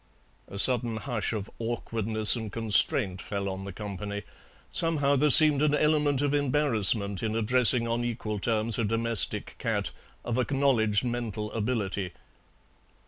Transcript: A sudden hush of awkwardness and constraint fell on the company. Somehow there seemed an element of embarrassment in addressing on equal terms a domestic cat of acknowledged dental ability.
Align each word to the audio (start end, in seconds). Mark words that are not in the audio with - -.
A 0.47 0.57
sudden 0.57 0.97
hush 0.97 1.31
of 1.31 1.47
awkwardness 1.59 2.35
and 2.35 2.51
constraint 2.51 3.21
fell 3.21 3.47
on 3.47 3.65
the 3.65 3.71
company. 3.71 4.23
Somehow 4.71 5.15
there 5.15 5.29
seemed 5.29 5.61
an 5.61 5.75
element 5.75 6.23
of 6.23 6.33
embarrassment 6.33 7.21
in 7.21 7.35
addressing 7.35 7.87
on 7.87 8.03
equal 8.03 8.39
terms 8.39 8.79
a 8.79 8.83
domestic 8.83 9.53
cat 9.59 9.91
of 10.25 10.39
acknowledged 10.39 11.03
dental 11.11 11.51
ability. 11.51 12.13